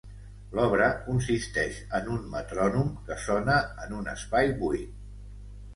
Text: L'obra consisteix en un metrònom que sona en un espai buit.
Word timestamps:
L'obra 0.59 0.87
consisteix 1.09 1.77
en 1.99 2.09
un 2.15 2.25
metrònom 2.33 2.91
que 3.11 3.21
sona 3.29 3.61
en 3.87 3.97
un 4.01 4.13
espai 4.19 4.53
buit. 4.65 4.99